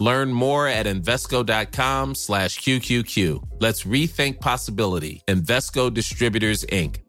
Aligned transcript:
Learn 0.00 0.32
more 0.32 0.66
at 0.66 0.86
Invesco.com 0.86 2.14
slash 2.14 2.58
QQQ. 2.60 3.42
Let's 3.60 3.84
rethink 3.84 4.40
possibility. 4.40 5.22
Invesco 5.28 5.90
Distributors, 5.90 6.64
Inc. 6.72 7.04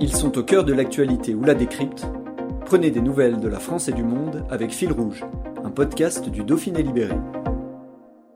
Ils 0.00 0.12
sont 0.12 0.36
au 0.36 0.42
cœur 0.42 0.64
de 0.64 0.72
l'actualité 0.72 1.32
ou 1.32 1.44
la 1.44 1.54
décrypte. 1.54 2.04
Prenez 2.66 2.90
des 2.90 3.00
nouvelles 3.00 3.38
de 3.38 3.46
la 3.46 3.60
France 3.60 3.86
et 3.86 3.92
du 3.92 4.02
monde 4.02 4.44
avec 4.50 4.72
Fil 4.72 4.90
Rouge, 4.90 5.24
un 5.62 5.70
podcast 5.70 6.28
du 6.28 6.42
Dauphiné 6.42 6.82
Libéré. 6.82 7.14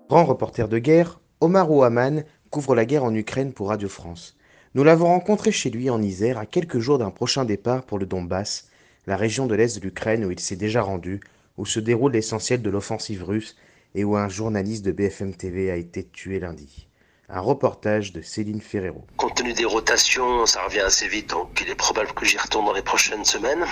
Grand 0.09 0.25
reporter 0.25 0.69
de 0.69 0.79
guerre, 0.79 1.19
Omar 1.41 1.69
Ouaman 1.69 2.23
couvre 2.51 2.77
la 2.77 2.85
guerre 2.85 3.03
en 3.03 3.13
Ukraine 3.13 3.53
pour 3.53 3.71
Radio 3.71 3.89
France. 3.89 4.37
Nous 4.77 4.85
l'avons 4.85 5.07
rencontré 5.07 5.53
chez 5.53 5.71
lui 5.71 5.89
en 5.89 6.03
Isère 6.03 6.37
à 6.37 6.45
quelques 6.45 6.81
jours 6.81 6.99
d'un 6.99 7.09
prochain 7.09 7.47
départ 7.47 7.85
pour 7.85 7.99
le 7.99 8.05
Donbass, 8.05 8.69
la 9.07 9.17
région 9.17 9.47
de 9.47 9.55
l'Est 9.55 9.79
de 9.79 9.83
l'Ukraine 9.83 10.23
où 10.27 10.31
il 10.31 10.39
s'est 10.39 10.55
déjà 10.55 10.83
rendu, 10.83 11.21
où 11.57 11.65
se 11.65 11.81
déroule 11.81 12.13
l'essentiel 12.13 12.61
de 12.61 12.69
l'offensive 12.69 13.25
russe 13.25 13.57
et 13.95 14.05
où 14.05 14.19
un 14.19 14.29
journaliste 14.29 14.85
de 14.85 14.93
BFM 14.93 15.35
TV 15.35 15.71
a 15.71 15.77
été 15.77 16.05
tué 16.05 16.41
lundi. 16.41 16.89
Un 17.31 17.41
reportage 17.41 18.13
de 18.13 18.21
Céline 18.21 18.61
Ferrero. 18.61 19.03
Compte 19.17 19.37
tenu 19.37 19.55
des 19.55 19.65
rotations, 19.65 20.45
ça 20.45 20.63
revient 20.65 20.81
assez 20.81 21.09
vite, 21.09 21.31
donc 21.31 21.59
il 21.63 21.71
est 21.71 21.75
probable 21.75 22.13
que 22.13 22.27
j'y 22.27 22.37
retourne 22.37 22.67
dans 22.67 22.75
les 22.75 22.83
prochaines 22.83 23.25
semaines. 23.25 23.65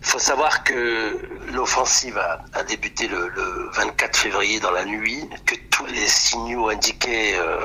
Il 0.00 0.06
faut 0.06 0.18
savoir 0.18 0.64
que 0.64 1.18
l'offensive 1.52 2.16
a, 2.16 2.64
débuté 2.64 3.08
le, 3.08 3.28
le, 3.28 3.70
24 3.74 4.16
février 4.16 4.58
dans 4.60 4.70
la 4.70 4.86
nuit, 4.86 5.28
tous 5.76 5.84
les 5.86 6.08
signaux 6.08 6.70
indiquaient 6.70 7.34
euh, 7.38 7.60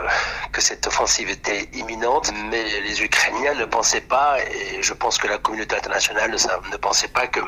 que 0.51 0.59
cette 0.59 0.85
offensive 0.85 1.29
était 1.29 1.69
imminente, 1.73 2.29
mais 2.49 2.81
les 2.81 3.01
Ukrainiens 3.01 3.53
ne 3.53 3.63
pensaient 3.63 4.01
pas, 4.01 4.37
et 4.43 4.83
je 4.83 4.93
pense 4.93 5.17
que 5.17 5.27
la 5.27 5.37
communauté 5.37 5.77
internationale 5.77 6.29
ne, 6.29 6.77
pensait 6.77 7.07
pas 7.07 7.27
que, 7.27 7.39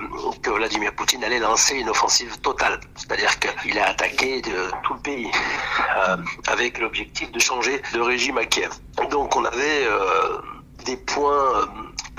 Vladimir 0.49 0.93
Poutine 0.93 1.21
allait 1.25 1.39
lancer 1.39 1.75
une 1.75 1.89
offensive 1.89 2.39
totale. 2.39 2.79
C'est-à-dire 2.95 3.37
qu'il 3.39 3.77
a 3.77 3.89
attaqué 3.89 4.41
tout 4.83 4.93
le 4.93 4.99
pays 5.01 5.31
euh, 5.97 6.17
avec 6.47 6.79
l'objectif 6.79 7.29
de 7.31 7.39
changer 7.39 7.81
de 7.93 7.99
régime 7.99 8.37
à 8.37 8.45
Kiev. 8.45 8.71
Donc 9.11 9.35
on 9.35 9.43
avait 9.43 9.85
euh, 9.85 10.37
des 10.85 10.95
points 10.95 11.67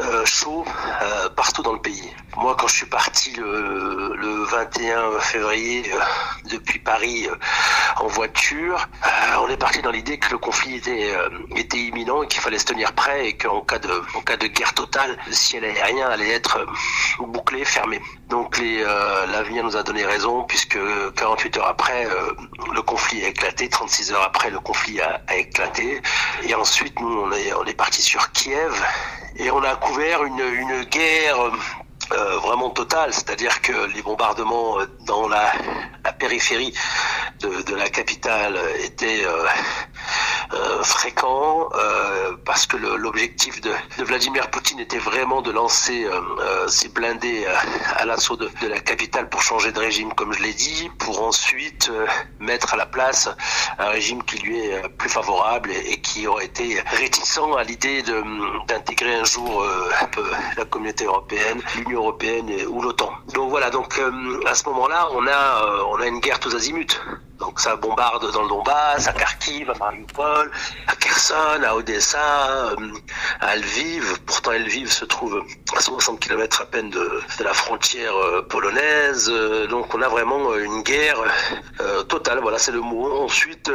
euh, 0.00 0.24
chauds 0.24 0.64
euh, 1.02 1.28
partout 1.30 1.62
dans 1.62 1.72
le 1.72 1.80
pays. 1.80 2.12
Moi, 2.36 2.56
quand 2.58 2.66
je 2.66 2.74
suis 2.74 2.86
parti 2.86 3.32
le, 3.34 4.16
le 4.16 4.44
21 4.44 5.20
février 5.20 5.84
euh, 5.92 5.98
depuis 6.50 6.80
Paris 6.80 7.28
euh, 7.28 7.36
en 8.02 8.08
voiture, 8.08 8.88
euh, 9.06 9.36
on 9.40 9.48
est 9.48 9.56
parti 9.56 9.82
dans 9.82 9.92
l'idée 9.92 10.18
que 10.18 10.32
le 10.32 10.38
conflit 10.38 10.76
était, 10.76 11.14
était 11.54 11.78
imminent 11.78 12.22
et 12.22 12.26
qu'il 12.26 12.40
fallait 12.40 12.58
se 12.58 12.64
tenir 12.64 12.92
prêt 12.92 13.28
et 13.28 13.36
qu'en 13.36 13.60
cas 13.60 13.78
de, 13.78 14.02
en 14.14 14.20
cas 14.20 14.36
de 14.36 14.48
guerre 14.48 14.74
totale, 14.74 15.16
le 15.26 15.32
ciel 15.32 15.64
aérien 15.64 16.08
allait 16.08 16.30
être 16.30 16.66
bouclé, 17.20 17.64
fermé. 17.64 18.00
Donc 18.28 18.58
l'avenir 18.58 19.62
nous 19.62 19.76
a 19.76 19.82
donné 19.82 20.04
raison 20.04 20.42
puisque 20.44 20.78
48 21.16 21.58
heures 21.58 21.68
après, 21.68 22.08
le 22.72 22.82
conflit 22.82 23.24
a 23.24 23.28
éclaté, 23.28 23.68
36 23.68 24.12
heures 24.12 24.22
après, 24.22 24.50
le 24.50 24.58
conflit 24.58 25.00
a, 25.00 25.20
a 25.28 25.36
éclaté. 25.36 26.00
Et 26.42 26.54
ensuite, 26.54 26.98
nous, 27.00 27.20
on 27.20 27.32
est, 27.32 27.52
on 27.54 27.64
est 27.64 27.74
parti 27.74 28.02
sur 28.02 28.32
Kiev 28.32 28.82
et 29.36 29.50
on 29.50 29.62
a 29.62 29.76
couvert 29.76 30.24
une, 30.24 30.84
guerre 30.84 31.38
euh, 32.12 32.38
vraiment 32.38 32.70
totale, 32.70 33.12
c'est-à-dire 33.12 33.60
que 33.60 33.72
les 33.94 34.02
bombardements 34.02 34.78
dans 35.06 35.28
la, 35.28 35.52
périphérie 36.18 36.74
de, 37.40 37.74
la 37.74 37.88
capitale 37.88 38.58
étaient 38.82 39.24
euh, 39.24 39.44
euh, 40.54 40.82
fréquents 40.82 41.68
parce 42.44 42.66
que 42.66 42.76
l'objectif 42.76 43.60
de, 43.60 43.70
Vladimir 43.98 44.50
Poutine 44.50 44.80
était 44.80 44.98
vraiment 44.98 45.42
de 45.42 45.50
lancer 45.50 46.06
ses 46.68 46.88
blindés 46.88 47.46
à 47.96 48.04
l'assaut 48.04 48.36
de, 48.36 48.48
la 48.68 48.80
capitale 48.80 49.28
pour 49.28 49.42
changer 49.42 49.72
de 49.72 49.78
régime, 49.78 50.12
comme 50.14 50.32
je 50.32 50.42
l'ai 50.42 50.52
dit, 50.52 50.90
pour 50.98 51.22
ensuite 51.22 51.90
mettre 52.38 52.74
à 52.74 52.76
la 52.76 52.86
place 52.86 53.28
un 53.78 53.88
régime 53.88 54.22
qui 54.24 54.38
lui 54.38 54.60
est 54.60 54.88
plus 54.98 55.08
favorable 55.08 55.70
et, 55.70 56.00
qui 56.00 56.26
aurait 56.26 56.46
été 56.46 56.80
réticent 56.86 57.38
à 57.58 57.64
l'idée 57.64 58.02
d'intégrer 58.68 59.14
un 59.14 59.24
jour 59.24 59.64
peu 60.12 60.24
la 60.56 60.64
communauté 60.64 61.04
européenne, 61.04 61.60
l'Union 61.76 62.00
européenne 62.00 62.50
ou 62.68 62.82
l'OTAN. 62.82 63.12
Donc 63.32 63.50
voilà, 63.50 63.70
donc 63.70 63.98
euh, 63.98 64.40
à 64.46 64.54
ce 64.54 64.64
moment-là, 64.68 65.08
on 65.12 65.26
a 65.26 65.30
euh, 65.30 65.82
on 65.88 66.00
a 66.00 66.06
une 66.06 66.20
guerre 66.20 66.40
tous 66.40 66.54
azimuts. 66.54 67.00
Donc 67.38 67.60
ça 67.60 67.76
bombarde 67.76 68.32
dans 68.32 68.42
le 68.42 68.48
Donbass, 68.48 69.08
à 69.08 69.12
Kharkiv, 69.12 69.70
à 69.70 69.74
Mariupol, 69.74 70.50
à 70.86 70.96
Kherson, 70.96 71.62
à 71.66 71.74
Odessa, 71.74 72.70
euh, 72.70 72.76
à 73.40 73.56
Lviv. 73.56 74.20
Pourtant 74.26 74.52
Lviv 74.52 74.90
se 74.90 75.04
trouve 75.04 75.42
à 75.76 75.80
60 75.80 76.20
km 76.20 76.62
à 76.62 76.66
peine 76.66 76.90
de, 76.90 77.20
la 77.40 77.52
frontière 77.52 78.14
polonaise. 78.48 79.28
donc 79.68 79.94
on 79.94 80.02
a 80.02 80.08
vraiment 80.08 80.54
une 80.54 80.82
guerre 80.82 81.18
totale, 82.08 82.40
voilà 82.40 82.58
c'est 82.58 82.72
le 82.72 82.80
mot. 82.80 83.24
Ensuite 83.24 83.70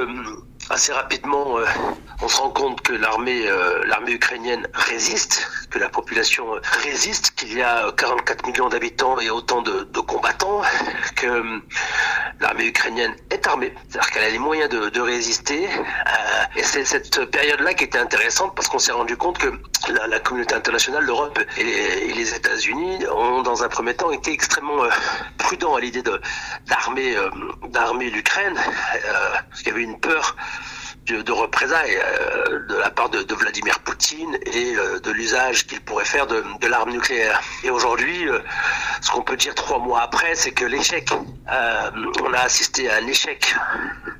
assez 0.69 0.93
rapidement, 0.93 1.57
euh, 1.57 1.65
on 2.21 2.27
se 2.27 2.37
rend 2.37 2.49
compte 2.49 2.81
que 2.81 2.93
l'armée, 2.93 3.47
euh, 3.47 3.83
ukrainienne 4.07 4.67
résiste, 4.73 5.47
que 5.69 5.77
la 5.77 5.89
population 5.89 6.45
résiste, 6.83 7.31
qu'il 7.31 7.53
y 7.53 7.61
a 7.61 7.91
44 7.91 8.47
millions 8.47 8.69
d'habitants 8.69 9.19
et 9.19 9.29
autant 9.29 9.61
de, 9.61 9.83
de 9.83 9.99
combattants, 9.99 10.61
que 11.15 11.27
euh, 11.27 11.59
l'armée 12.39 12.67
ukrainienne 12.67 13.15
est 13.29 13.45
armée, 13.47 13.73
c'est-à-dire 13.89 14.11
qu'elle 14.11 14.23
a 14.23 14.29
les 14.29 14.39
moyens 14.39 14.69
de, 14.69 14.99
résister. 14.99 15.67
et 16.55 16.63
c'est 16.63 16.85
cette 16.85 17.25
période-là 17.25 17.73
qui 17.73 17.85
était 17.85 17.97
intéressante 17.97 18.53
parce 18.55 18.67
qu'on 18.67 18.79
s'est 18.79 18.91
rendu 18.91 19.17
compte 19.17 19.37
que 19.37 19.47
la, 20.07 20.19
communauté 20.19 20.55
internationale, 20.55 21.03
l'Europe 21.03 21.39
et 21.57 21.63
les, 22.13 22.33
États-Unis 22.33 23.05
ont, 23.07 23.41
dans 23.41 23.63
un 23.63 23.69
premier 23.69 23.93
temps, 23.93 24.11
été 24.11 24.31
extrêmement 24.31 24.83
prudents 25.37 25.75
à 25.75 25.79
l'idée 25.79 26.03
d'armer, 26.67 27.15
d'armer 27.69 28.09
l'Ukraine, 28.09 28.55
parce 29.49 29.61
qu'il 29.61 29.69
y 29.69 29.71
avait 29.71 29.83
une 29.83 29.99
peur 29.99 30.35
de, 31.13 31.31
représailles 31.31 31.97
euh, 31.97 32.65
de 32.67 32.75
la 32.75 32.89
part 32.89 33.09
de, 33.09 33.33
Vladimir 33.33 33.79
Poutine 33.79 34.37
et 34.45 34.75
euh, 34.75 34.99
de 34.99 35.11
l'usage 35.11 35.65
qu'il 35.65 35.81
pourrait 35.81 36.05
faire 36.05 36.27
de, 36.27 36.43
de 36.59 36.67
l'arme 36.67 36.91
nucléaire. 36.91 37.41
Et 37.63 37.69
aujourd'hui, 37.69 38.27
euh, 38.27 38.39
ce 39.01 39.11
qu'on 39.11 39.21
peut 39.21 39.37
dire 39.37 39.55
trois 39.55 39.79
mois 39.79 40.01
après, 40.01 40.35
c'est 40.35 40.51
que 40.51 40.65
l'échec, 40.65 41.09
on 42.21 42.33
a 42.33 42.39
assisté 42.39 42.89
à 42.89 42.97
un 42.97 43.07
échec 43.07 43.55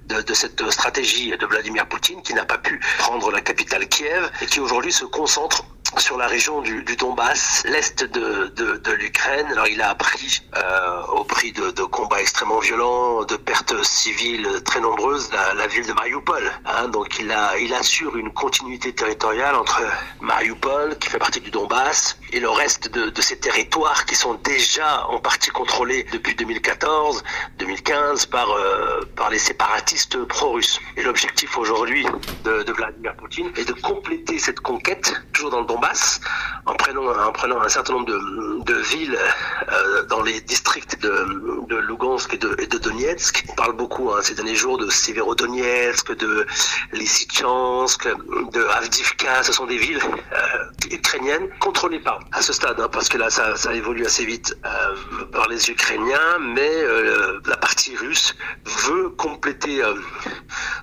de, 0.07 0.21
de, 0.21 0.33
cette 0.33 0.69
stratégie 0.71 1.31
de 1.37 1.45
Vladimir 1.45 1.85
Poutine 1.87 2.21
qui 2.21 2.33
n'a 2.33 2.45
pas 2.45 2.57
pu 2.57 2.79
prendre 2.97 3.31
la 3.31 3.41
capitale 3.41 3.87
Kiev 3.87 4.29
et 4.41 4.45
qui 4.45 4.59
aujourd'hui 4.59 4.91
se 4.91 5.05
concentre 5.05 5.63
sur 5.97 6.17
la 6.17 6.27
région 6.27 6.61
du, 6.61 6.83
du 6.83 6.95
Donbass, 6.95 7.63
l'est 7.65 8.03
de, 8.03 8.47
de, 8.55 8.77
de 8.77 8.91
l'Ukraine. 8.91 9.47
Alors 9.51 9.67
il 9.67 9.81
a 9.81 9.89
appris 9.89 10.41
euh, 10.55 11.01
au 11.07 11.23
prix 11.23 11.51
de, 11.51 11.71
de, 11.71 11.83
combats 11.83 12.21
extrêmement 12.21 12.59
violents, 12.59 13.23
de 13.23 13.35
pertes 13.35 13.83
civiles 13.83 14.47
très 14.65 14.79
nombreuses, 14.79 15.29
la, 15.31 15.53
la 15.53 15.67
ville 15.67 15.85
de 15.85 15.93
Mariupol. 15.93 16.51
Hein, 16.65 16.87
donc 16.89 17.19
il, 17.19 17.31
a, 17.31 17.57
il 17.57 17.73
assure 17.73 18.15
une 18.17 18.31
continuité 18.31 18.93
territoriale 18.93 19.55
entre 19.55 19.81
Mariupol, 20.21 20.97
qui 20.99 21.09
fait 21.09 21.19
partie 21.19 21.41
du 21.41 21.51
Donbass, 21.51 22.17
et 22.31 22.39
le 22.39 22.49
reste 22.49 22.91
de, 22.91 23.09
de 23.09 23.21
ces 23.21 23.39
territoires 23.39 24.05
qui 24.05 24.15
sont 24.15 24.35
déjà 24.35 25.07
en 25.07 25.19
partie 25.19 25.49
contrôlés 25.49 26.05
depuis 26.11 26.35
2014, 26.35 27.23
2015 27.57 28.25
par, 28.27 28.51
euh, 28.51 29.01
par 29.15 29.29
les 29.29 29.39
séparatistes 29.39 30.23
pro-russes. 30.25 30.79
Et 30.97 31.03
l'objectif 31.03 31.57
aujourd'hui 31.57 32.05
de, 32.43 32.63
de 32.63 32.71
Vladimir 32.73 33.15
Poutine 33.15 33.51
est 33.57 33.67
de 33.67 33.73
compléter 33.73 34.37
cette 34.39 34.59
conquête, 34.59 35.13
toujours 35.33 35.51
dans 35.51 35.61
le 35.61 35.65
Donbass, 35.65 35.78
prenant, 36.77 37.27
en 37.27 37.31
prenant 37.31 37.61
un 37.61 37.69
certain 37.69 37.93
nombre 37.93 38.07
de, 38.07 38.73
villes 38.91 39.17
euh, 39.71 40.03
dans 40.05 40.21
les 40.21 40.39
districts 40.41 40.99
de, 41.01 41.75
Lugansk 41.87 42.33
et 42.33 42.37
de, 42.37 42.55
et 42.59 42.67
de, 42.67 42.77
Donetsk. 42.77 43.45
On 43.49 43.55
parle 43.55 43.73
beaucoup 43.73 44.11
hein, 44.11 44.19
ces 44.21 44.35
derniers 44.35 44.55
jours 44.55 44.77
de 44.77 44.89
Severodonetsk, 44.89 46.15
de 46.17 46.45
Lysychansk, 46.93 48.07
de 48.53 48.63
Avdivka. 48.77 49.43
Ce 49.43 49.53
sont 49.53 49.65
des 49.65 49.77
villes 49.77 49.99
euh, 50.01 50.95
ukrainiennes 50.95 51.49
contrôlées 51.59 51.99
par, 51.99 52.19
à 52.31 52.41
ce 52.41 52.53
stade, 52.53 52.79
hein, 52.79 52.89
parce 52.91 53.09
que 53.09 53.17
là 53.17 53.29
ça, 53.29 53.73
évolue 53.73 54.05
assez 54.05 54.25
vite, 54.25 54.57
euh, 54.65 55.25
par 55.31 55.47
les 55.47 55.69
Ukrainiens, 55.69 56.39
mais 56.39 56.71
la 57.45 57.57
partie 57.57 57.95
russe 57.95 58.35
veut 58.65 59.09
compléter 59.09 59.81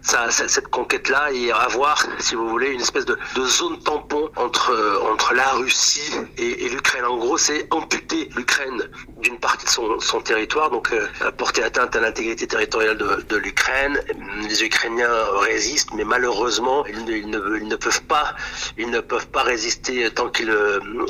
sa, 0.07 0.31
cette 0.31 0.69
conquête-là 0.69 1.33
et 1.33 1.51
avoir, 1.51 2.07
si 2.19 2.35
vous 2.35 2.49
voulez, 2.49 2.71
une 2.71 2.81
espèce 2.81 3.05
de, 3.05 3.19
de 3.35 3.45
zone 3.45 3.79
tampon 3.81 4.31
entre 4.37 4.73
entre 5.11 5.35
la 5.35 5.49
Russie 5.53 6.13
et, 6.39 6.69
l'Ukraine. 6.69 7.05
En 7.05 7.17
gros, 7.17 7.39
c'est 7.39 7.67
amputer 7.71 8.31
l'Ukraine 8.37 8.89
d'une 9.29 9.39
partie 9.39 9.67
de 9.67 9.71
son, 10.01 10.21
territoire, 10.21 10.71
donc 10.71 10.93
euh, 10.93 11.31
porter 11.33 11.63
atteinte 11.63 11.97
à 11.97 12.01
l'intégrité 12.01 12.47
territoriale 12.47 12.97
de, 12.97 13.37
l'Ukraine. 13.37 14.01
Les 14.49 14.63
Ukrainiens 14.63 15.11
résistent, 15.41 15.93
mais 15.95 16.05
malheureusement, 16.05 16.87
ils 16.87 17.29
ne, 17.29 17.77
peuvent 17.77 18.03
pas, 18.05 18.35
ils 18.79 18.91
ne 18.91 19.01
peuvent 19.01 19.27
pas 19.29 19.43
résister 19.43 20.09
tant 20.11 20.29
qu'ils 20.29 20.51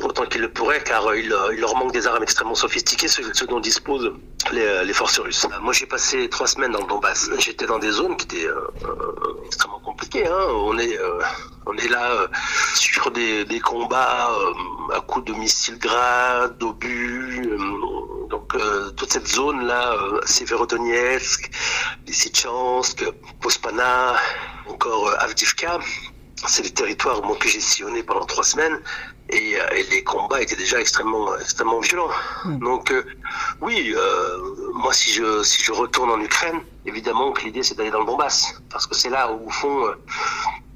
autant 0.03 0.25
qu'ils 0.27 0.41
le 0.41 0.49
pourraient, 0.49 0.83
car 0.83 1.15
il, 1.15 1.35
il, 1.53 1.61
leur 1.61 1.77
manque 1.77 1.93
des 1.93 2.07
armes 2.07 2.23
extrêmement 2.23 2.55
sophistiquées, 2.55 3.09
ce, 3.09 3.45
dont 3.45 3.61
disposent 3.61 4.13
les, 4.53 4.93
forces 4.93 5.19
russes. 5.19 5.47
Moi, 5.61 5.73
j'ai 5.73 5.87
passé 5.87 6.29
trois 6.29 6.47
semaines 6.47 6.73
dans 6.73 6.81
le 6.81 6.87
Donbass. 6.87 7.31
J'étais 7.39 7.67
dans 7.67 7.79
des 7.79 7.91
zones 7.91 8.17
qui 8.17 8.25
étaient 8.25 8.47
euh, 8.47 8.71
euh 8.85 9.45
extrêmement 9.47 9.81
compliquées. 9.81 10.27
Hein. 10.27 10.47
On 10.51 10.79
est 10.79 10.99
euh, 10.99 11.21
on 11.67 11.77
est 11.77 11.89
là 11.89 12.13
euh, 12.13 12.29
sur 12.75 13.11
des, 13.11 13.45
des 13.45 13.61
combats 13.61 14.31
à 14.95 15.01
coups 15.01 15.25
de 15.27 15.33
missiles 15.33 15.79
grades, 15.79 16.57
d'obus. 16.59 17.36
Toute 19.07 19.13
cette 19.13 19.29
zone 19.29 19.65
là, 19.65 19.95
Severodonetsk, 20.25 21.49
Lysychansk, 22.09 23.05
Pospana, 23.41 24.17
encore 24.69 25.15
Avdivka 25.21 25.79
c'est 26.49 26.65
les 26.65 26.71
territoires 26.71 27.23
que 27.39 27.49
j'ai 27.49 27.61
sillonné 27.61 28.03
pendant 28.03 28.27
trois 28.27 28.45
semaines 28.45 28.79
et, 29.31 29.59
euh, 29.59 29.69
et, 29.75 29.85
les 29.85 30.05
combats 30.05 30.43
étaient 30.43 30.57
déjà 30.57 30.81
extrêmement 30.81 31.37
extrêmement 31.39 31.81
violents. 31.81 32.11
Hmm. 32.45 32.59
Donc 32.59 32.91
euh, 32.91 33.05
oui, 33.61 33.95
euh, 33.97 34.73
moi 34.75 34.93
si 34.93 35.13
je 35.13 35.43
si 35.43 35.63
je 35.63 35.73
retourne 35.73 36.11
en 36.11 36.21
Ukraine, 36.21 36.61
évidemment 36.85 37.33
que 37.33 37.43
l'idée 37.45 37.63
c'est 37.63 37.77
d'aller 37.77 37.91
dans 37.91 38.01
le 38.01 38.07
Donbass 38.07 38.61
parce 38.71 38.87
que 38.87 38.95
c'est 38.95 39.09
là 39.09 39.33
où 39.33 39.47
au 39.47 39.51
fond 39.51 39.95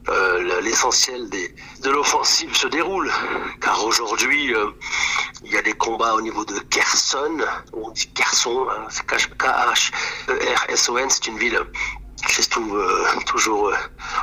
euh, 0.08 0.60
l'essentiel 0.62 1.28
de 1.30 1.90
l'offensive 1.90 2.56
se 2.56 2.68
déroule. 2.68 3.10
Car 3.60 3.84
aujourd'hui 3.84 4.54
il 5.44 5.52
y 5.52 5.56
a 5.56 5.62
des 5.62 5.72
combats 5.72 6.14
au 6.14 6.20
niveau 6.20 6.44
de 6.44 6.58
Kherson, 6.70 7.38
on 7.72 7.90
dit 7.90 8.08
Kherson, 8.12 8.66
hein, 8.70 8.86
c'est 8.88 9.04
K-H-E-R-S-O-N, 9.06 11.10
c'est 11.10 11.26
une 11.26 11.38
ville 11.38 11.58
qui 12.26 12.42
se 12.42 12.50
trouve 12.50 12.78
euh, 12.78 13.06
toujours 13.26 13.68
euh, 13.68 13.74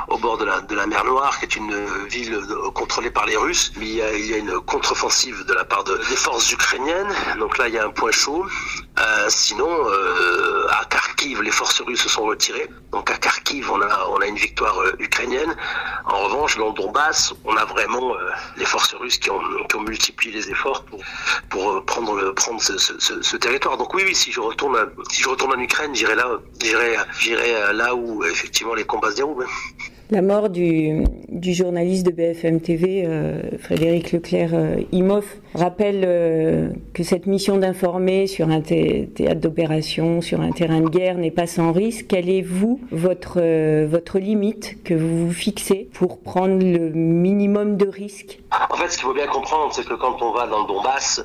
au 0.08 0.18
bord 0.18 0.38
de 0.38 0.44
la, 0.44 0.86
mer 0.86 1.04
Noire, 1.04 1.38
qui 1.38 1.44
est 1.44 1.56
une 1.56 1.74
ville 2.06 2.34
euh, 2.34 2.70
contrôlée 2.70 3.10
par 3.10 3.26
les 3.26 3.36
Russes. 3.36 3.72
Mais 3.76 3.86
il 3.86 4.26
y 4.26 4.34
a, 4.34 4.36
une 4.36 4.60
contre-offensive 4.60 5.44
de 5.44 5.52
la 5.52 5.64
part 5.64 5.84
de, 5.84 5.96
des 5.96 6.16
forces 6.16 6.50
ukrainiennes. 6.52 7.12
Donc 7.38 7.58
là, 7.58 7.68
il 7.68 7.74
y 7.74 7.78
a 7.78 7.84
un 7.84 7.90
point 7.90 8.12
chaud. 8.12 8.46
Euh, 8.98 9.26
sinon, 9.28 9.68
euh, 9.68 10.66
à 10.70 10.84
Kharkiv, 11.18 11.42
les 11.42 11.50
forces 11.50 11.80
russes 11.80 12.02
se 12.02 12.08
sont 12.08 12.22
retirées. 12.22 12.68
Donc 12.92 13.10
à 13.10 13.16
Kharkiv, 13.16 13.70
on 13.72 13.80
a, 13.80 14.06
on 14.10 14.20
a 14.20 14.26
une 14.26 14.36
victoire 14.36 14.76
ukrainienne. 15.00 15.54
En 16.04 16.22
revanche, 16.24 16.56
dans 16.56 16.68
le 16.68 16.74
Donbass, 16.74 17.34
on 17.44 17.56
a 17.56 17.64
vraiment 17.64 18.14
les 18.56 18.64
forces 18.64 18.94
russes 18.94 19.18
qui 19.18 19.28
ont, 19.30 19.40
qui 19.68 19.76
ont 19.76 19.82
multiplié 19.82 20.32
les 20.32 20.48
efforts 20.48 20.84
pour, 20.84 21.00
pour 21.50 21.84
prendre, 21.86 22.14
le, 22.14 22.32
prendre 22.34 22.60
ce, 22.62 22.78
ce, 22.78 23.36
territoire. 23.36 23.76
Donc 23.76 23.94
oui, 23.94 24.04
oui, 24.06 24.14
si 24.14 24.30
je 24.30 24.38
retourne, 24.38 24.78
si 25.10 25.22
je 25.22 25.28
retourne 25.28 25.52
en 25.54 25.60
Ukraine, 25.60 25.92
j'irai 25.92 26.14
là, 26.14 26.38
j'irai 26.60 27.72
là 27.72 27.94
où 27.96 28.24
effectivement 28.24 28.74
les 28.74 28.84
combats 28.84 29.10
se 29.10 29.16
déroulent. 29.16 29.46
La 30.10 30.22
mort 30.22 30.48
du, 30.48 31.04
journaliste 31.42 32.06
de 32.06 32.12
BFM 32.12 32.62
TV, 32.62 33.04
euh, 33.04 33.42
Frédéric 33.60 34.12
Leclerc 34.12 34.54
euh, 34.54 34.80
Imoff, 34.90 35.36
rappelle 35.54 36.02
euh, 36.06 36.70
que 36.94 37.02
cette 37.02 37.26
mission 37.26 37.58
d'informer 37.58 38.26
sur 38.26 38.48
un 38.48 38.62
théâtre 38.62 39.40
d'opération, 39.40 40.22
sur 40.22 40.40
un 40.40 40.50
terrain 40.52 40.80
de 40.80 40.88
guerre 40.88 41.18
n'est 41.18 41.30
pas 41.30 41.46
sans 41.46 41.72
risque. 41.72 42.06
Quelle 42.08 42.30
est, 42.30 42.40
vous, 42.40 42.80
votre, 42.90 43.40
votre 43.84 44.18
limite 44.18 44.82
que 44.82 44.94
vous 44.94 45.26
vous 45.26 45.32
fixez 45.32 45.90
pour 45.92 46.20
prendre 46.20 46.58
le 46.58 46.88
minimum 46.88 47.76
de 47.76 47.86
risques? 47.86 48.40
En 48.70 48.76
fait, 48.76 48.88
ce 48.88 48.96
qu'il 48.96 49.06
faut 49.06 49.14
bien 49.14 49.26
comprendre, 49.26 49.74
c'est 49.74 49.86
que 49.86 49.94
quand 49.94 50.22
on 50.22 50.32
va 50.32 50.46
dans 50.46 50.62
le 50.62 50.68
Donbass, 50.68 51.22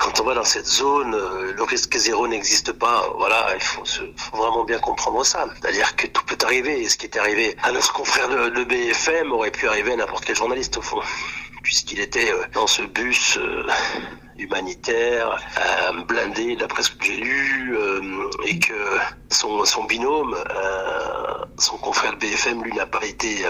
quand 0.00 0.20
on 0.20 0.24
va 0.24 0.34
dans 0.34 0.44
cette 0.44 0.66
zone, 0.66 1.14
euh, 1.14 1.52
le 1.52 1.62
risque 1.62 1.96
zéro 1.96 2.26
n'existe 2.28 2.72
pas. 2.72 3.12
Voilà, 3.18 3.54
il 3.54 3.60
faut, 3.60 3.84
vraiment 4.32 4.64
bien 4.64 4.78
comprendre 4.78 5.24
ça. 5.24 5.46
C'est-à-dire 5.60 5.96
que 5.96 6.06
tout 6.06 6.24
peut 6.24 6.38
arriver. 6.44 6.82
Et 6.82 6.88
ce 6.88 6.96
qui 6.96 7.06
est 7.06 7.16
arrivé 7.16 7.56
à 7.62 7.72
notre 7.72 7.92
confrère 7.92 8.28
de, 8.28 8.64
BFM 8.64 9.32
aurait 9.32 9.50
pu 9.50 9.68
arriver 9.68 9.92
à 9.92 9.96
n'importe 9.96 10.24
quel 10.24 10.36
journaliste 10.36 10.76
au 10.78 10.82
fond, 10.82 11.00
puisqu'il 11.62 12.00
était 12.00 12.30
euh, 12.30 12.44
dans 12.52 12.66
ce 12.66 12.82
bus 12.82 13.38
euh, 13.38 13.66
humanitaire, 14.38 15.36
blindé 16.06 16.54
d'après 16.56 16.82
ce 16.84 16.90
que 16.90 17.04
j'ai 17.04 17.16
lu, 17.16 17.76
et 18.44 18.58
que 18.60 18.98
son, 19.30 19.64
son 19.64 19.82
binôme, 19.84 20.36
son 21.58 21.76
confrère 21.76 22.12
de 22.12 22.18
BFM, 22.18 22.62
lui, 22.62 22.72
n'a 22.72 22.86
pas 22.86 23.04
été 23.04 23.44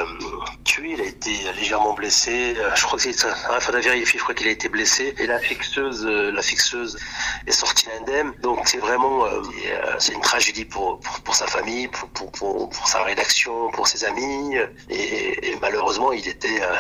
tué, 0.64 0.93
il 0.93 1.00
a 1.00 1.05
été 1.05 1.31
légèrement 1.56 1.94
blessé. 1.94 2.56
Je 2.75 2.82
crois 2.82 2.99
que 2.99 3.05
c'est. 3.05 3.10
Il 3.10 3.60
faudra 3.60 3.81
vérifier, 3.81 4.19
je 4.19 4.22
crois 4.22 4.34
qu'il 4.34 4.49
a 4.49 4.50
été 4.50 4.69
blessé. 4.69 5.14
Et 5.19 5.26
la 5.26 5.38
fixeuse, 5.38 6.06
la 6.06 6.43
fixeuse 6.43 6.99
est 7.46 7.52
sortie 7.52 7.88
indemne. 8.00 8.32
Donc 8.43 8.66
c'est 8.66 8.78
vraiment, 8.78 9.25
euh, 9.25 9.40
euh, 9.66 9.94
c'est 9.99 10.12
une 10.12 10.20
tragédie 10.20 10.64
pour, 10.64 11.00
pour, 11.00 11.20
pour 11.20 11.34
sa 11.34 11.46
famille, 11.46 11.88
pour, 11.88 12.08
pour, 12.10 12.31
pour, 12.70 12.88
sa 12.88 13.02
rédaction, 13.02 13.70
pour 13.72 13.87
ses 13.87 14.05
amis. 14.05 14.56
Et, 14.90 15.56
malheureusement, 15.61 16.12
il 16.12 16.26
était, 16.28 16.61
euh, 16.62 16.75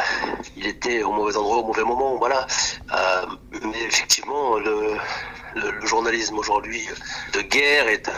il 0.56 0.66
était 0.66 1.02
au 1.02 1.12
mauvais 1.12 1.36
endroit, 1.36 1.58
au 1.58 1.66
mauvais 1.66 1.84
moment. 1.84 2.16
Voilà. 2.16 2.46
mais 3.62 3.82
effectivement, 3.82 4.58
le, 4.58 4.96
le, 5.54 5.86
journalisme 5.86 6.38
aujourd'hui 6.38 6.86
de 7.32 7.40
guerre 7.40 7.88
est 7.88 8.10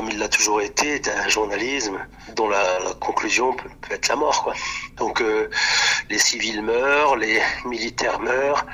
comme 0.00 0.08
il 0.08 0.18
l'a 0.18 0.28
toujours 0.28 0.62
été, 0.62 0.94
est 0.94 1.08
un 1.08 1.28
journalisme 1.28 1.98
dont 2.34 2.48
la, 2.48 2.64
conclusion 3.00 3.52
peut, 3.52 3.68
peut, 3.82 3.92
être 3.92 4.08
la 4.08 4.16
mort. 4.16 4.44
Quoi. 4.44 4.54
Donc 4.96 5.22
les 6.08 6.18
civils 6.18 6.62
meurent, 6.62 7.16
les 7.16 7.38
militaires 7.66 8.18
meurent, 8.18 8.64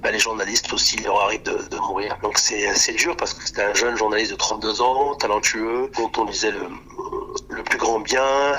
ben, 0.00 0.12
les 0.12 0.18
journalistes 0.18 0.72
aussi, 0.72 0.96
il 0.96 1.04
leur 1.04 1.20
arrive 1.20 1.42
de, 1.42 1.58
de 1.70 1.76
mourir. 1.76 2.16
Donc 2.22 2.38
c'est 2.38 2.74
c'est 2.74 2.94
dur 2.94 3.14
parce 3.18 3.34
que 3.34 3.46
c'était 3.46 3.64
un 3.64 3.74
jeune 3.74 3.96
journaliste 3.98 4.30
de 4.30 4.36
32 4.36 4.80
ans, 4.80 5.14
talentueux, 5.16 5.90
dont 5.94 6.10
on 6.16 6.24
disait 6.24 6.52
le, 6.52 6.68
le 7.50 7.62
plus 7.62 7.76
grand 7.76 8.00
bien 8.00 8.54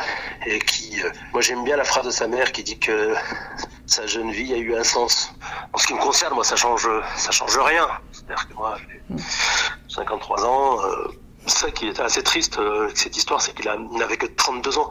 et 0.45 0.59
qui, 0.59 1.01
euh, 1.01 1.09
moi 1.33 1.41
j'aime 1.41 1.63
bien 1.63 1.77
la 1.77 1.83
phrase 1.83 2.05
de 2.05 2.11
sa 2.11 2.27
mère 2.27 2.51
qui 2.51 2.61
dit 2.61 2.77
que 2.77 3.15
sa 3.87 4.05
jeune 4.05 4.31
vie 4.31 4.53
a 4.53 4.57
eu 4.57 4.75
un 4.75 4.83
sens. 4.83 5.33
En 5.73 5.79
ce 5.79 5.87
qui 5.87 5.95
me 5.95 5.99
concerne, 5.99 6.35
moi 6.35 6.43
ça 6.43 6.55
change 6.55 6.87
ça 7.17 7.31
change 7.31 7.57
rien. 7.57 7.87
C'est-à-dire 8.11 8.47
que 8.47 8.53
moi 8.53 8.77
j'ai 8.77 9.23
53 9.87 10.45
ans. 10.45 10.85
Euh, 10.85 11.07
ça 11.47 11.71
qui 11.71 11.87
était 11.87 12.01
assez 12.01 12.23
triste 12.23 12.59
euh, 12.59 12.83
avec 12.85 12.97
cette 12.97 13.17
histoire, 13.17 13.41
c'est 13.41 13.53
qu'il 13.53 13.69
n'avait 13.97 14.17
que 14.17 14.27
32 14.27 14.77
ans. 14.77 14.89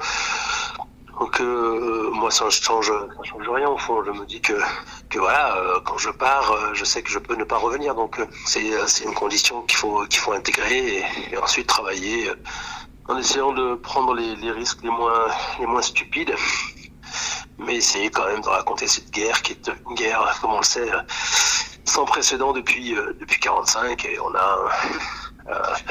Donc 1.20 1.38
euh, 1.38 2.10
moi 2.14 2.30
ça 2.30 2.48
change, 2.48 2.86
ça 2.86 3.22
change 3.24 3.48
rien 3.50 3.68
au 3.68 3.76
fond. 3.76 4.02
Je 4.02 4.10
me 4.10 4.24
dis 4.24 4.40
que 4.40 4.58
que 5.10 5.18
voilà, 5.18 5.54
euh, 5.58 5.78
quand 5.84 5.98
je 5.98 6.08
pars, 6.08 6.50
euh, 6.50 6.70
je 6.72 6.82
sais 6.86 7.02
que 7.02 7.10
je 7.10 7.18
peux 7.18 7.36
ne 7.36 7.44
pas 7.44 7.58
revenir. 7.58 7.94
Donc 7.94 8.18
c'est 8.46 8.70
c'est 8.86 9.04
une 9.04 9.12
condition 9.12 9.60
qu'il 9.62 9.76
faut 9.76 10.06
qu'il 10.06 10.18
faut 10.18 10.32
intégrer 10.32 11.04
et, 11.30 11.36
ensuite 11.36 11.66
travailler 11.66 12.30
en 13.06 13.18
essayant 13.18 13.52
de 13.52 13.74
prendre 13.74 14.14
les, 14.14 14.34
les, 14.36 14.50
risques 14.50 14.82
les 14.82 14.88
moins 14.88 15.26
les 15.58 15.66
moins 15.66 15.82
stupides, 15.82 16.34
mais 17.58 17.76
essayer 17.76 18.08
quand 18.10 18.24
même 18.26 18.40
de 18.40 18.48
raconter 18.48 18.86
cette 18.86 19.10
guerre 19.10 19.42
qui 19.42 19.52
est 19.52 19.70
une 19.90 19.96
guerre, 19.96 20.38
comme 20.40 20.54
on 20.54 20.58
le 20.58 20.64
sait, 20.64 20.90
sans 21.84 22.06
précédent 22.06 22.52
depuis 22.54 22.94
depuis 23.20 23.38
45 23.40 24.06
et 24.06 24.18
on 24.20 24.34
a 24.34 24.70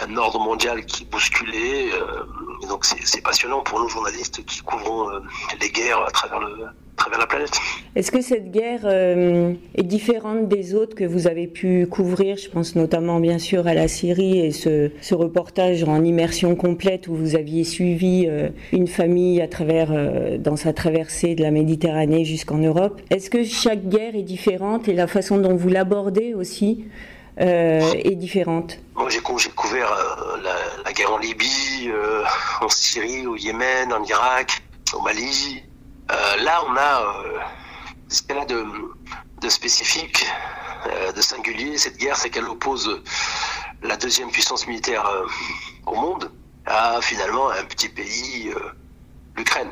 un 0.07 0.17
ordre 0.17 0.39
mondial 0.39 0.85
qui 0.85 1.05
bousculé. 1.05 1.89
Euh, 1.93 2.67
donc 2.67 2.85
c'est 2.85 3.23
passionnant 3.23 3.61
pour 3.61 3.79
nous 3.79 3.89
journalistes 3.89 4.43
qui 4.45 4.61
couvrons 4.61 5.09
euh, 5.09 5.19
les 5.61 5.69
guerres 5.69 6.03
à 6.05 6.11
travers 6.11 6.39
le, 6.39 6.65
travers 6.95 7.19
la 7.19 7.27
planète. 7.27 7.57
Est-ce 7.95 8.11
que 8.11 8.21
cette 8.21 8.51
guerre 8.51 8.81
euh, 8.83 9.53
est 9.75 9.83
différente 9.83 10.47
des 10.47 10.75
autres 10.75 10.95
que 10.95 11.05
vous 11.05 11.27
avez 11.27 11.47
pu 11.47 11.87
couvrir? 11.87 12.37
Je 12.37 12.49
pense 12.49 12.75
notamment 12.75 13.19
bien 13.19 13.39
sûr 13.39 13.67
à 13.67 13.73
la 13.73 13.87
Syrie 13.87 14.39
et 14.39 14.51
ce, 14.51 14.89
reportage 15.13 15.83
en 15.83 16.03
immersion 16.03 16.55
complète 16.55 17.07
où 17.07 17.15
vous 17.15 17.35
aviez 17.35 17.63
suivi 17.63 18.29
une 18.71 18.87
famille 18.87 19.41
à 19.41 19.47
travers 19.47 19.91
dans 20.39 20.55
sa 20.55 20.71
traversée 20.71 21.35
de 21.35 21.41
la 21.41 21.51
Méditerranée 21.51 22.23
jusqu'en 22.23 22.57
Europe. 22.57 23.01
Est-ce 23.09 23.29
que 23.29 23.43
chaque 23.43 23.89
guerre 23.89 24.15
est 24.15 24.23
différente 24.23 24.87
et 24.87 24.93
la 24.93 25.07
façon 25.07 25.37
dont 25.37 25.55
vous 25.55 25.67
l'abordez 25.67 26.33
aussi? 26.33 26.85
euh, 26.85 27.18
est 27.39 28.15
différente 28.15 28.77
Moi, 28.95 29.09
j'ai 29.09 29.19
couvert 29.19 29.91
euh, 29.91 30.37
la, 30.83 30.93
guerre 30.93 31.13
en 31.13 31.17
Libye, 31.17 31.89
euh, 31.89 32.23
en 32.61 32.69
Syrie, 32.69 33.25
au 33.25 33.35
Yémen, 33.35 33.93
en 33.93 34.03
Irak, 34.03 34.61
au 34.93 35.01
Mali. 35.01 35.63
là, 36.09 36.61
on 36.67 36.75
a 36.75 37.23
ce 38.07 38.23
qu'elle 38.23 38.39
a 38.39 38.45
de 38.45 39.49
spécifique, 39.49 40.25
de 41.15 41.21
singulier. 41.21 41.77
Cette 41.77 41.97
guerre, 41.97 42.17
c'est 42.17 42.29
qu'elle 42.29 42.49
oppose 42.49 43.01
la 43.83 43.95
deuxième 43.95 44.31
puissance 44.31 44.67
militaire 44.67 45.05
au 45.85 45.95
monde 45.95 46.31
à 46.65 46.99
finalement 47.01 47.49
un 47.51 47.63
petit 47.65 47.89
pays, 47.89 48.51
l'Ukraine. 49.37 49.71